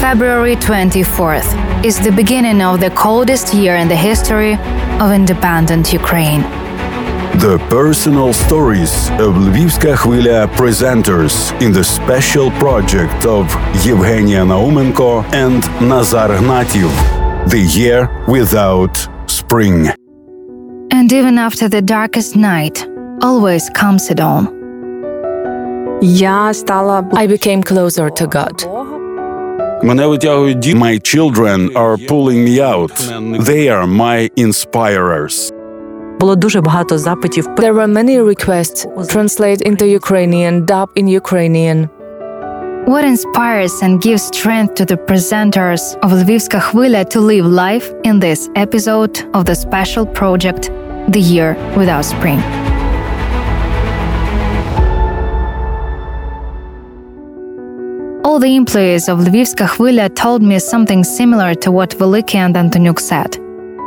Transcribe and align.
February 0.00 0.56
24th 0.56 1.84
is 1.84 2.00
the 2.00 2.10
beginning 2.10 2.62
of 2.62 2.80
the 2.80 2.88
coldest 2.92 3.52
year 3.52 3.76
in 3.76 3.86
the 3.86 3.94
history 3.94 4.54
of 4.98 5.12
independent 5.12 5.92
Ukraine. 5.92 6.40
The 7.46 7.58
personal 7.68 8.32
stories 8.32 9.10
of 9.24 9.34
Lvivska 9.46 9.94
Khvila 9.96 10.46
presenters 10.56 11.34
in 11.60 11.70
the 11.72 11.84
special 11.84 12.50
project 12.52 13.26
of 13.26 13.44
Yevheniia 13.84 14.42
Naumenko 14.46 15.22
and 15.34 15.60
Nazar 15.86 16.30
Hnativ, 16.30 16.90
The 17.50 17.60
Year 17.60 18.08
Without 18.26 18.96
Spring. 19.26 19.90
And 20.90 21.12
even 21.12 21.36
after 21.36 21.68
the 21.68 21.82
darkest 21.82 22.36
night, 22.36 22.88
always 23.20 23.68
comes 23.68 24.10
a 24.10 24.14
dawn. 24.14 24.48
I 27.12 27.26
became 27.26 27.62
closer 27.62 28.08
to 28.08 28.26
God. 28.26 28.79
Мене 29.83 30.07
витягують 30.07 30.57
ді- 30.57 30.75
My 30.75 31.15
children 31.15 31.73
are 31.73 32.07
pulling 32.07 32.39
me 32.49 32.55
out. 32.75 32.91
They 33.49 33.63
are 33.69 33.87
my 33.97 34.31
inspirers. 34.45 35.51
Було 36.19 36.35
дуже 36.35 36.61
багато 36.61 36.97
запитів. 36.97 37.47
There 37.47 37.73
were 37.73 37.87
many 37.87 38.23
requests 38.23 38.87
translate 39.15 39.61
into 39.71 39.85
Ukrainian, 39.99 40.65
dub 40.65 40.87
in 40.95 41.07
Ukrainian. 41.21 41.87
What 42.87 43.03
inspires 43.15 43.73
and 43.83 43.93
gives 44.07 44.23
strength 44.33 44.71
to 44.79 44.85
the 44.91 44.97
presenters 45.09 45.81
of 46.03 46.09
Lvivska 46.21 46.59
Khvila 46.67 47.01
to 47.13 47.19
live 47.31 47.45
life 47.65 47.87
in 48.09 48.15
this 48.19 48.41
episode 48.65 49.15
of 49.37 49.41
the 49.49 49.55
special 49.65 50.05
project 50.19 50.63
The 51.15 51.23
Year 51.33 51.49
Without 51.79 52.05
Spring? 52.13 52.39
the 58.40 58.56
employees 58.56 59.08
of 59.08 59.18
Lvivska 59.18 59.66
Khvilia 59.68 60.08
told 60.14 60.42
me 60.42 60.58
something 60.58 61.04
similar 61.04 61.54
to 61.56 61.70
what 61.70 61.90
Veliki 61.90 62.36
and 62.36 62.54
Antoniuk 62.54 62.98
said. 62.98 63.36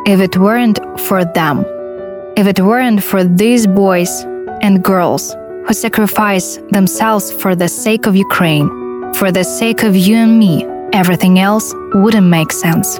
If 0.05 0.19
it 0.19 0.38
weren't 0.38 0.80
for 1.08 1.25
them, 1.25 1.66
if 2.38 2.45
it 2.45 2.59
weren't 2.59 3.03
for 3.03 3.23
these 3.23 3.66
boys 3.66 4.11
and 4.61 4.83
girls 4.83 5.36
who 5.66 5.73
sacrifice 5.73 6.59
themselves 6.72 7.31
for 7.31 7.55
the 7.55 7.67
sake 7.67 8.05
of 8.05 8.16
Ukraine, 8.16 8.69
for 9.16 9.31
the 9.31 9.44
sake 9.44 9.81
of 9.83 9.95
you 9.95 10.17
and 10.17 10.38
me, 10.38 10.66
everything 10.94 11.39
else 11.39 11.73
wouldn't 11.95 12.30
make 12.30 12.52
sense. 12.52 13.00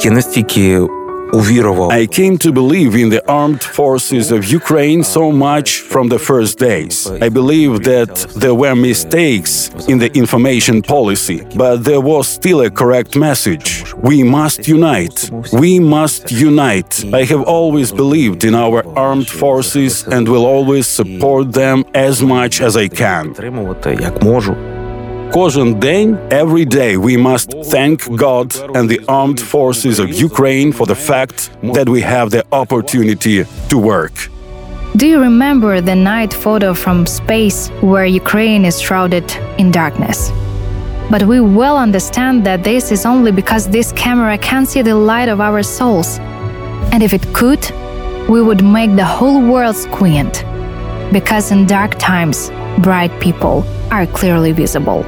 Я 0.00 0.10
настільки 0.10 0.86
увірував 1.33 1.91
I 1.91 2.07
came 2.07 2.37
to 2.45 2.51
believe 2.51 2.95
in 3.03 3.09
the 3.09 3.23
armed 3.27 3.63
forces 3.79 4.31
of 4.31 4.41
Ukraine 4.59 5.03
so 5.03 5.31
much 5.31 5.69
from 5.91 6.05
the 6.13 6.19
first 6.29 6.53
days. 6.69 6.95
I 7.27 7.29
believe 7.29 7.73
that 7.91 8.13
there 8.43 8.55
were 8.63 8.75
mistakes 8.75 9.51
in 9.91 9.97
the 10.03 10.09
information 10.23 10.77
policy, 10.95 11.39
but 11.63 11.75
there 11.89 12.03
was 12.11 12.25
still 12.39 12.59
a 12.69 12.71
correct 12.81 13.11
message. 13.27 13.67
We 14.09 14.17
must 14.37 14.59
unite. 14.77 15.17
We 15.63 15.71
must 15.97 16.23
unite. 16.49 16.93
I 17.21 17.23
have 17.31 17.43
always 17.57 17.89
believed 18.03 18.41
in 18.49 18.53
our 18.65 18.79
armed 19.07 19.29
forces 19.43 19.93
and 20.13 20.23
will 20.33 20.45
always 20.55 20.85
support 20.99 21.45
them 21.61 21.77
as 22.09 22.15
much 22.35 22.53
as 22.67 22.73
I 22.85 22.87
can. 23.03 23.23
підтримувати 25.29 25.29
як 25.29 25.29
можу. 25.29 25.31
Кожен 25.33 25.73
день, 25.73 26.17
every 26.29 26.65
day, 26.65 26.97
we 26.97 27.17
must 27.17 27.49
thank 27.73 27.97
God 28.17 28.47
and 28.75 28.89
the 28.89 28.99
armed 29.07 29.41
forces 29.41 29.99
of 29.99 30.07
Ukraine 30.29 30.71
for 30.71 30.85
the 30.85 30.95
fact 31.09 31.37
that 31.75 31.87
we 31.89 32.01
have 32.01 32.29
the 32.29 32.43
opportunity 32.51 33.45
to 33.69 33.77
work. 33.77 34.15
Do 34.95 35.05
you 35.07 35.19
remember 35.19 35.81
the 35.81 35.95
night 35.95 36.33
photo 36.33 36.73
from 36.73 37.05
space 37.05 37.59
where 37.81 38.05
Ukraine 38.05 38.63
is 38.63 38.75
shrouded 38.85 39.27
in 39.57 39.67
darkness? 39.71 40.31
But 41.11 41.21
we 41.31 41.37
well 41.59 41.77
understand 41.77 42.35
that 42.47 42.63
this 42.63 42.91
is 42.95 43.05
only 43.05 43.31
because 43.41 43.63
this 43.77 43.91
camera 43.91 44.37
can 44.37 44.65
see 44.65 44.81
the 44.81 44.95
light 44.95 45.29
of 45.33 45.39
our 45.47 45.63
souls. 45.63 46.09
And 46.93 46.99
if 47.03 47.11
it 47.13 47.25
could, 47.33 47.63
we 48.33 48.39
would 48.47 48.63
make 48.63 48.91
the 48.95 49.09
whole 49.17 49.41
world 49.51 49.75
squint. 49.75 50.33
Because 51.11 51.45
in 51.51 51.67
dark 51.67 51.93
times, 51.99 52.37
bright 52.82 53.12
people 53.20 53.64
are 53.90 54.06
clearly 54.06 54.52
visible. 54.52 55.04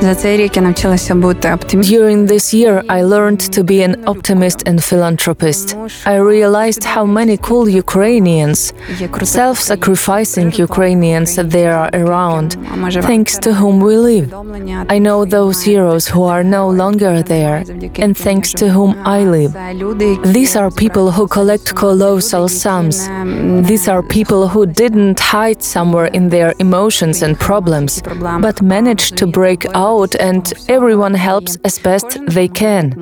За 0.00 0.14
цей 0.14 0.36
рік 0.36 0.56
я 0.56 0.62
навчилася 0.62 1.14
бути 1.14 1.52
оптимістом. 1.54 1.98
During 1.98 2.26
this 2.26 2.54
year, 2.54 2.82
I 2.88 3.02
learned 3.04 3.40
to 3.58 3.62
be 3.64 3.78
an 3.88 3.94
optimist 4.04 4.58
and 4.70 4.78
philanthropist. 4.90 5.66
I 6.14 6.16
realized 6.34 6.82
how 6.96 7.04
many 7.18 7.36
cool 7.48 7.66
Ukrainians, 7.84 8.58
self 9.38 9.56
sacrificing 9.70 10.48
Ukrainians 10.68 11.28
that 11.36 11.48
there 11.56 11.74
are 11.82 11.90
around, 12.02 12.48
thanks 13.10 13.32
to 13.44 13.50
whom 13.60 13.76
we 13.86 13.94
live. 14.10 14.26
I 14.94 14.98
know 15.06 15.18
those 15.38 15.58
heroes 15.70 16.04
who 16.12 16.22
are 16.34 16.44
no 16.58 16.64
longer 16.82 17.14
there, 17.34 17.58
and 18.04 18.12
thanks 18.26 18.48
to 18.60 18.64
whom 18.76 18.90
I 19.16 19.20
live. 19.36 19.52
These 20.38 20.52
are 20.60 20.70
people 20.84 21.06
who 21.16 21.24
collect 21.38 21.66
colossal 21.84 22.46
sums. 22.62 22.96
These 23.70 23.84
are 23.92 24.02
people 24.18 24.42
who 24.52 24.62
didn't 24.82 25.18
hide 25.34 25.60
somewhere 25.76 26.08
in 26.18 26.24
their 26.34 26.50
emotions 26.66 27.16
and 27.24 27.32
problems, 27.48 27.92
but 28.46 28.56
managed 28.76 29.12
to 29.20 29.26
break 29.40 29.62
out, 29.81 29.81
and 30.19 30.53
everyone 30.69 31.13
helps 31.13 31.57
as 31.65 31.77
best 31.77 32.17
they 32.27 32.47
can. 32.47 32.93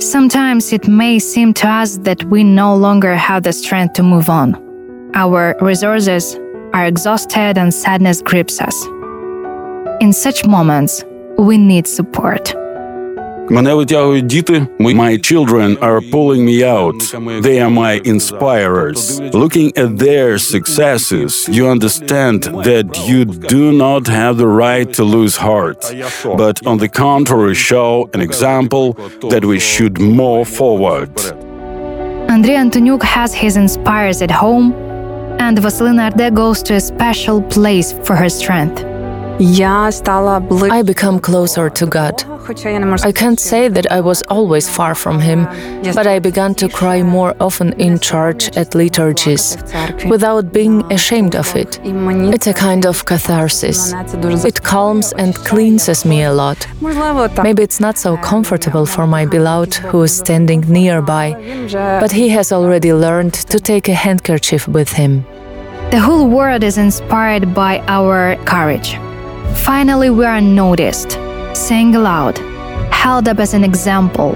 Sometimes 0.00 0.72
it 0.72 0.88
may 0.88 1.20
seem 1.20 1.54
to 1.54 1.68
us 1.68 1.98
that 1.98 2.24
we 2.24 2.42
no 2.42 2.74
longer 2.74 3.14
have 3.14 3.44
the 3.44 3.52
strength 3.52 3.92
to 3.94 4.02
move 4.02 4.28
on. 4.28 4.56
Our 5.14 5.54
resources 5.60 6.36
are 6.72 6.86
exhausted 6.86 7.56
and 7.56 7.72
sadness 7.72 8.20
grips 8.20 8.60
us. 8.60 8.84
In 10.00 10.12
such 10.12 10.44
moments, 10.44 11.04
we 11.38 11.56
need 11.56 11.86
support. 11.86 12.52
Мене 13.50 13.74
витягують 13.74 14.26
діти. 14.26 14.66
My 14.78 15.32
children 15.32 15.76
are 15.78 16.00
pulling 16.12 16.44
me 16.44 16.62
out. 16.76 16.98
They 17.42 17.58
are 17.64 17.74
my 17.84 17.94
inspirers. 18.12 19.00
Looking 19.42 19.68
at 19.82 19.90
their 20.06 20.38
successes, 20.38 21.30
you 21.56 21.62
understand 21.76 22.38
that 22.68 22.88
you 23.08 23.20
do 23.56 23.64
not 23.84 24.02
have 24.20 24.34
the 24.42 24.50
right 24.64 24.88
to 24.98 25.02
lose 25.16 25.34
heart, 25.46 25.80
but 26.42 26.56
on 26.70 26.76
the 26.82 26.90
contrary, 27.04 27.54
show 27.70 27.90
an 28.16 28.20
example 28.28 28.86
that 29.32 29.44
we 29.50 29.58
should 29.72 29.94
move 30.20 30.46
forward. 30.60 31.12
Andrii 32.34 32.58
Antoniuk 32.64 33.02
has 33.16 33.30
his 33.44 33.54
inspirers 33.64 34.18
at 34.26 34.32
home, 34.44 34.68
and 35.46 35.54
Vasilina 35.64 36.02
Arde 36.08 36.26
goes 36.42 36.58
to 36.68 36.72
a 36.80 36.82
special 36.92 37.38
place 37.56 37.88
for 38.06 38.14
her 38.22 38.30
strength. 38.40 38.78
I 40.70 40.82
become 40.82 41.18
closer 41.18 41.70
to 41.70 41.86
God. 41.86 42.22
I 43.04 43.12
can't 43.12 43.40
say 43.40 43.68
that 43.68 43.90
I 43.90 44.00
was 44.00 44.22
always 44.28 44.68
far 44.68 44.94
from 44.94 45.18
Him, 45.20 45.46
but 45.94 46.06
I 46.06 46.18
began 46.18 46.54
to 46.56 46.68
cry 46.68 47.02
more 47.02 47.34
often 47.40 47.72
in 47.80 47.98
church 47.98 48.54
at 48.56 48.74
liturgies, 48.74 49.56
without 50.08 50.52
being 50.52 50.82
ashamed 50.92 51.34
of 51.36 51.56
it. 51.56 51.80
It's 52.34 52.46
a 52.46 52.52
kind 52.52 52.84
of 52.84 53.04
catharsis. 53.06 53.94
It 54.44 54.62
calms 54.62 55.12
and 55.14 55.34
cleanses 55.34 56.04
me 56.04 56.22
a 56.24 56.32
lot. 56.32 56.66
Maybe 57.42 57.62
it's 57.62 57.80
not 57.80 57.96
so 57.96 58.16
comfortable 58.18 58.84
for 58.84 59.06
my 59.06 59.24
beloved 59.26 59.74
who 59.76 60.02
is 60.02 60.14
standing 60.16 60.60
nearby, 60.68 61.32
but 62.00 62.12
he 62.12 62.28
has 62.28 62.52
already 62.52 62.92
learned 62.92 63.34
to 63.34 63.58
take 63.58 63.88
a 63.88 63.94
handkerchief 63.94 64.68
with 64.68 64.92
him. 64.92 65.24
The 65.90 66.00
whole 66.00 66.28
world 66.28 66.62
is 66.62 66.76
inspired 66.78 67.54
by 67.54 67.82
our 67.88 68.36
courage. 68.44 68.98
Finally, 69.54 70.10
we 70.10 70.24
are 70.24 70.40
noticed, 70.40 71.12
saying 71.54 71.94
aloud, 71.94 72.38
held 72.92 73.28
up 73.28 73.38
as 73.38 73.54
an 73.54 73.64
example. 73.64 74.34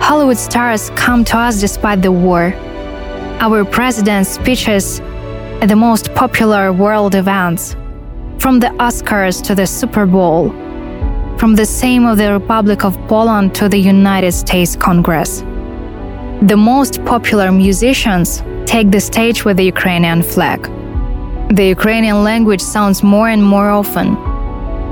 Hollywood 0.00 0.38
stars 0.38 0.90
come 0.90 1.24
to 1.24 1.38
us 1.38 1.60
despite 1.60 2.02
the 2.02 2.12
war. 2.12 2.52
Our 3.40 3.64
president's 3.64 4.30
speeches 4.30 5.00
at 5.60 5.66
the 5.68 5.76
most 5.76 6.14
popular 6.14 6.72
world 6.72 7.14
events, 7.14 7.76
from 8.38 8.58
the 8.60 8.68
Oscars 8.78 9.42
to 9.44 9.54
the 9.54 9.66
Super 9.66 10.06
Bowl, 10.06 10.50
from 11.38 11.54
the 11.54 11.62
Sejm 11.62 12.10
of 12.10 12.18
the 12.18 12.32
Republic 12.32 12.84
of 12.84 12.96
Poland 13.08 13.54
to 13.54 13.68
the 13.68 13.78
United 13.78 14.32
States 14.32 14.76
Congress. 14.76 15.40
The 16.42 16.56
most 16.56 17.04
popular 17.04 17.52
musicians 17.52 18.42
take 18.66 18.90
the 18.90 19.00
stage 19.00 19.44
with 19.44 19.56
the 19.56 19.64
Ukrainian 19.64 20.22
flag. 20.22 20.60
The 21.54 21.66
Ukrainian 21.66 22.24
language 22.24 22.60
sounds 22.60 23.02
more 23.02 23.28
and 23.28 23.44
more 23.44 23.68
often. 23.68 24.31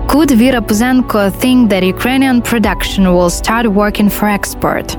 Could 0.10 0.32
Vira 0.32 0.62
Puzenko 0.62 1.22
think 1.42 1.70
that 1.72 1.84
Ukrainian 1.84 2.42
production 2.42 3.04
will 3.16 3.30
start 3.30 3.66
working 3.68 4.10
for 4.10 4.28
export? 4.38 4.98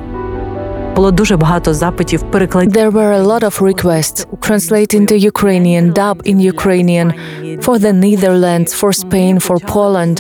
Було 0.97 1.11
дуже 1.11 1.37
багато 1.37 1.75
запитів 1.75 2.23
перекладів. 2.23 2.73
There 2.73 2.91
were 2.91 3.13
a 3.13 3.23
lot 3.23 3.43
of 3.43 3.61
requests 3.61 4.27
translate 4.41 4.95
into 4.95 5.15
Ukrainian, 5.33 5.93
dub 5.93 6.17
in 6.31 6.41
Ukrainian 6.55 7.09
for 7.65 7.79
the 7.85 7.93
Netherlands, 8.07 8.71
for 8.81 8.91
Spain, 9.05 9.35
for 9.47 9.57
Poland. 9.77 10.17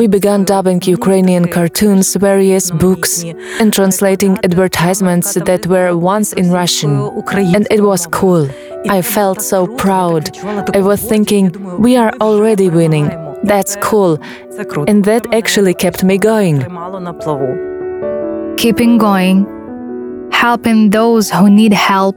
We 0.00 0.06
began 0.16 0.40
dubbing 0.52 0.80
Ukrainian 0.98 1.44
cartoons, 1.56 2.08
various 2.30 2.64
books, 2.84 3.12
and 3.60 3.68
translating 3.78 4.32
advertisements 4.48 5.28
that 5.48 5.62
were 5.72 5.90
once 6.14 6.28
in 6.40 6.46
Russian. 6.60 6.92
And 7.56 7.64
it 7.76 7.82
was 7.90 8.02
cool. 8.18 8.42
I 8.96 9.00
felt 9.16 9.38
so 9.52 9.58
proud. 9.84 10.22
I 10.78 10.80
was 10.90 11.00
thinking, 11.12 11.44
we 11.84 11.92
are 12.02 12.12
already 12.26 12.68
winning. 12.80 13.08
That's 13.43 13.75
cool. 13.77 14.19
And 14.87 15.03
that 15.05 15.33
actually 15.33 15.73
kept 15.73 16.03
me 16.03 16.17
going. 16.17 16.59
Keeping 18.57 18.97
going, 18.97 19.45
helping 20.31 20.89
those 20.91 21.29
who 21.29 21.49
need 21.49 21.73
help, 21.73 22.15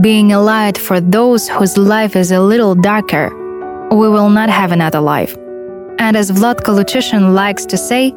being 0.00 0.32
a 0.32 0.40
light 0.40 0.76
for 0.78 1.00
those 1.00 1.48
whose 1.48 1.76
life 1.76 2.16
is 2.16 2.30
a 2.30 2.40
little 2.40 2.74
darker. 2.74 3.30
We 3.90 4.08
will 4.08 4.30
not 4.30 4.50
have 4.50 4.72
another 4.72 5.00
life. 5.00 5.36
And 5.98 6.16
as 6.16 6.30
Vlodko 6.30 6.78
Luchyshyn 6.78 7.34
likes 7.34 7.66
to 7.66 7.76
say, 7.76 8.14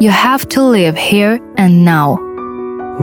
you 0.00 0.10
have 0.10 0.48
to 0.50 0.62
live 0.62 0.96
here 0.96 1.38
and 1.56 1.84
now. 1.84 2.29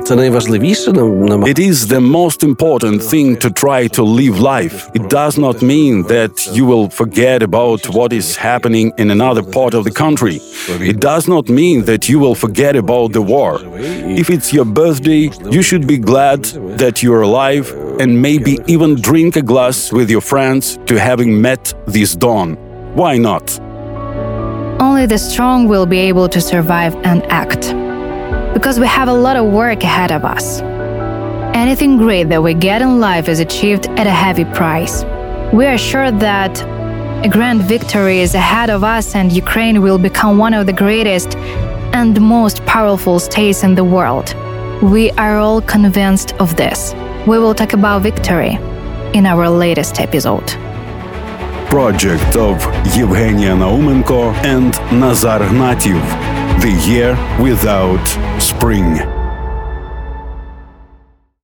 Це 0.04 0.16
найважливіше 0.16 0.92
нам 0.92 1.24
нам- 1.26 1.44
It 1.44 1.58
is 1.58 1.74
the 1.86 2.00
most 2.00 2.44
important 2.44 2.98
thing 3.12 3.36
to 3.44 3.50
try 3.64 3.80
to 3.98 4.02
live 4.20 4.36
life. 4.40 4.76
It 4.98 5.04
does 5.08 5.34
not 5.38 5.56
mean 5.62 5.94
that 6.14 6.34
you 6.56 6.64
will 6.70 6.86
forget 7.00 7.38
about 7.50 7.80
what 7.96 8.10
is 8.20 8.26
happening 8.50 8.86
in 9.02 9.06
another 9.18 9.44
part 9.56 9.72
of 9.78 9.82
the 9.88 9.94
country. 10.04 10.36
It 10.92 10.98
does 11.10 11.24
not 11.34 11.44
mean 11.60 11.76
that 11.90 12.02
you 12.10 12.18
will 12.24 12.36
forget 12.44 12.74
about 12.84 13.08
the 13.16 13.24
war. 13.34 13.52
If 14.22 14.26
it's 14.34 14.48
your 14.56 14.66
birthday, 14.82 15.22
you 15.56 15.62
should 15.68 15.84
be 15.94 15.98
glad 16.10 16.40
that 16.82 16.94
you're 17.02 17.24
alive 17.30 17.64
and 18.02 18.10
maybe 18.28 18.52
even 18.74 18.90
drink 19.10 19.32
a 19.42 19.44
glass 19.52 19.78
with 19.96 20.08
your 20.14 20.24
friends 20.32 20.64
to 20.88 20.94
having 21.10 21.30
met 21.48 21.62
this 21.96 22.10
dawn. 22.24 22.48
Why 23.00 23.12
not? 23.28 23.44
Only 24.86 25.04
the 25.14 25.20
strong 25.30 25.58
will 25.72 25.86
be 25.94 26.00
able 26.10 26.28
to 26.36 26.40
survive 26.52 26.92
and 27.10 27.20
act. 27.44 27.64
Because 28.67 28.81
we 28.81 28.87
have 28.87 29.07
a 29.07 29.13
lot 29.13 29.37
of 29.37 29.45
work 29.45 29.81
ahead 29.85 30.11
of 30.11 30.25
us. 30.25 30.59
Anything 31.55 31.95
great 31.95 32.27
that 32.27 32.43
we 32.43 32.53
get 32.53 32.81
in 32.81 32.99
life 32.99 33.29
is 33.29 33.39
achieved 33.39 33.87
at 33.91 34.05
a 34.05 34.11
heavy 34.11 34.43
price. 34.43 35.05
We 35.53 35.65
are 35.67 35.77
sure 35.77 36.11
that 36.11 36.61
a 37.25 37.29
grand 37.29 37.61
victory 37.61 38.19
is 38.19 38.35
ahead 38.35 38.69
of 38.69 38.83
us 38.83 39.15
and 39.15 39.31
Ukraine 39.31 39.81
will 39.81 39.97
become 39.97 40.37
one 40.37 40.53
of 40.53 40.65
the 40.65 40.73
greatest 40.73 41.37
and 41.93 42.19
most 42.19 42.57
powerful 42.65 43.19
states 43.19 43.63
in 43.63 43.73
the 43.75 43.85
world. 43.85 44.35
We 44.83 45.11
are 45.11 45.37
all 45.37 45.61
convinced 45.61 46.33
of 46.33 46.57
this. 46.57 46.93
We 47.25 47.39
will 47.39 47.55
talk 47.55 47.71
about 47.71 48.01
victory 48.01 48.59
in 49.13 49.25
our 49.25 49.49
latest 49.49 50.01
episode. 50.01 50.47
Project 51.69 52.35
of 52.35 52.57
Yevheniia 52.97 53.55
Naumenko 53.55 54.33
and 54.43 54.73
Nazar 54.99 55.39
Hnativ. 55.39 56.26
The 56.67 56.73
Year 56.85 57.15
Without 57.41 58.05
Spring. 58.41 59.16